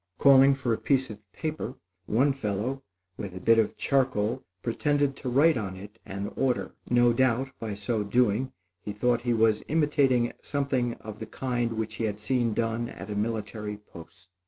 Calling 0.17 0.55
for 0.55 0.73
a 0.73 0.79
piece 0.79 1.11
of 1.11 1.31
paper, 1.31 1.75
one 2.07 2.33
fellow, 2.33 2.81
with 3.17 3.35
a 3.35 3.39
bit 3.39 3.59
of 3.59 3.77
charcoal, 3.77 4.43
pretended 4.63 5.15
to 5.17 5.29
write 5.29 5.57
on 5.57 5.75
it 5.75 5.99
an 6.07 6.33
order. 6.35 6.73
No 6.89 7.13
doubt, 7.13 7.51
by 7.59 7.75
so 7.75 8.03
doing, 8.03 8.51
he 8.79 8.93
thought 8.93 9.21
he 9.21 9.33
was 9.35 9.61
imitating 9.67 10.33
something 10.41 10.95
of 10.95 11.19
the 11.19 11.27
kind 11.27 11.73
which 11.73 11.97
he 11.97 12.05
had 12.05 12.19
seen 12.19 12.55
done 12.55 12.89
at 12.89 13.11
a 13.11 13.15
military 13.15 13.77
post. 13.77 14.29